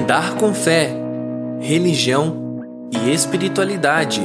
[0.00, 0.90] Andar com fé,
[1.60, 4.22] religião e espiritualidade.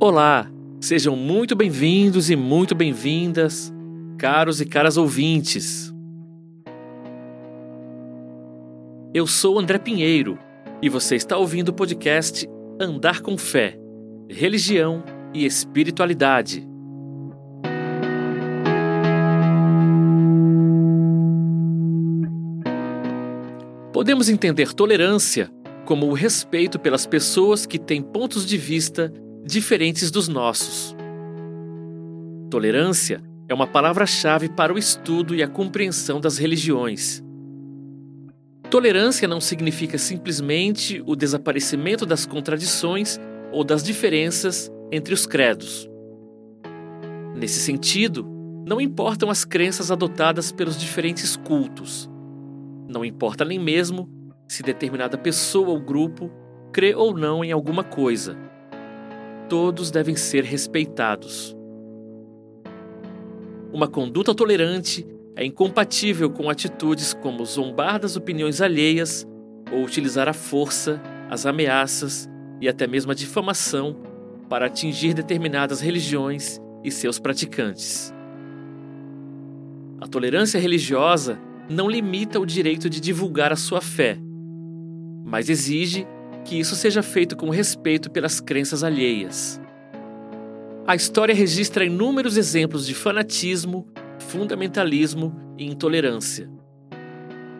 [0.00, 0.50] Olá,
[0.80, 3.70] sejam muito bem-vindos e muito bem-vindas,
[4.16, 5.92] caros e caras ouvintes.
[9.12, 10.38] Eu sou André Pinheiro
[10.80, 12.48] e você está ouvindo o podcast
[12.80, 13.78] Andar com Fé,
[14.30, 16.75] Religião e Espiritualidade.
[23.96, 25.50] Podemos entender tolerância
[25.86, 29.10] como o respeito pelas pessoas que têm pontos de vista
[29.42, 30.94] diferentes dos nossos.
[32.50, 37.24] Tolerância é uma palavra-chave para o estudo e a compreensão das religiões.
[38.68, 43.18] Tolerância não significa simplesmente o desaparecimento das contradições
[43.50, 45.88] ou das diferenças entre os credos.
[47.34, 48.28] Nesse sentido,
[48.66, 52.10] não importam as crenças adotadas pelos diferentes cultos.
[52.96, 54.08] Não importa nem mesmo
[54.48, 56.30] se determinada pessoa ou grupo
[56.72, 58.34] crê ou não em alguma coisa.
[59.50, 61.54] Todos devem ser respeitados.
[63.70, 69.28] Uma conduta tolerante é incompatível com atitudes como zombar das opiniões alheias
[69.70, 72.26] ou utilizar a força, as ameaças
[72.62, 73.94] e até mesmo a difamação
[74.48, 78.10] para atingir determinadas religiões e seus praticantes.
[80.00, 84.18] A tolerância religiosa não limita o direito de divulgar a sua fé,
[85.24, 86.06] mas exige
[86.44, 89.60] que isso seja feito com respeito pelas crenças alheias.
[90.86, 93.86] A história registra inúmeros exemplos de fanatismo
[94.18, 96.48] fundamentalismo e intolerância.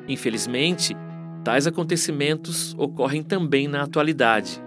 [0.08, 0.96] Infelizmente,
[1.44, 4.62] tais acontecimentos ocorrem também na atualidade.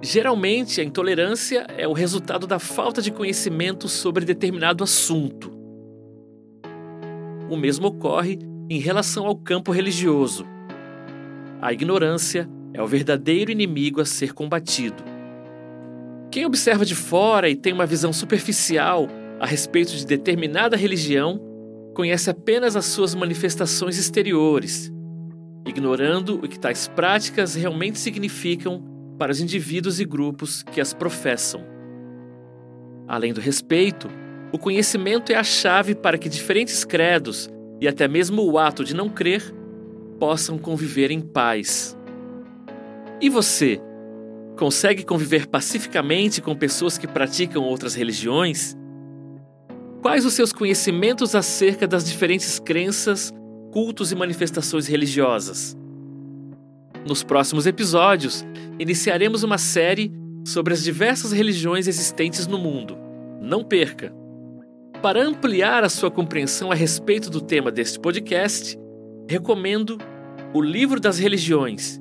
[0.00, 5.61] Geralmente, a intolerância é o resultado da falta de conhecimento sobre determinado assunto.
[7.52, 8.38] O mesmo ocorre
[8.70, 10.46] em relação ao campo religioso.
[11.60, 15.04] A ignorância é o verdadeiro inimigo a ser combatido.
[16.30, 19.06] Quem observa de fora e tem uma visão superficial
[19.38, 21.38] a respeito de determinada religião
[21.94, 24.90] conhece apenas as suas manifestações exteriores,
[25.68, 28.82] ignorando o que tais práticas realmente significam
[29.18, 31.62] para os indivíduos e grupos que as professam.
[33.06, 34.08] Além do respeito,
[34.52, 37.48] o conhecimento é a chave para que diferentes credos
[37.80, 39.42] e até mesmo o ato de não crer
[40.20, 41.96] possam conviver em paz.
[43.18, 43.80] E você?
[44.58, 48.76] Consegue conviver pacificamente com pessoas que praticam outras religiões?
[50.02, 53.32] Quais os seus conhecimentos acerca das diferentes crenças,
[53.72, 55.74] cultos e manifestações religiosas?
[57.08, 58.44] Nos próximos episódios,
[58.78, 60.12] iniciaremos uma série
[60.44, 62.98] sobre as diversas religiões existentes no mundo.
[63.40, 64.21] Não perca!
[65.02, 68.78] Para ampliar a sua compreensão a respeito do tema deste podcast,
[69.28, 69.98] recomendo
[70.54, 72.00] O Livro das Religiões,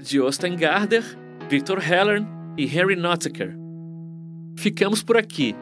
[0.00, 1.02] de Austin Gardner,
[1.50, 2.24] Victor Heller
[2.56, 3.52] e Henry Notker.
[4.56, 5.56] Ficamos por aqui.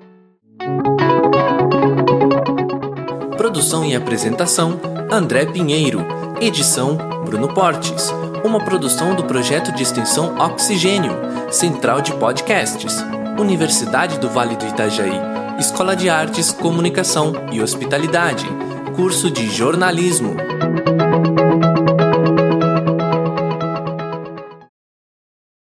[3.37, 4.79] Produção e apresentação:
[5.11, 6.05] André Pinheiro.
[6.39, 8.13] Edição: Bruno Portes.
[8.43, 11.11] Uma produção do projeto de extensão Oxigênio,
[11.51, 12.97] Central de Podcasts,
[13.39, 15.19] Universidade do Vale do Itajaí,
[15.59, 18.47] Escola de Artes, Comunicação e Hospitalidade,
[18.91, 20.35] curso de jornalismo.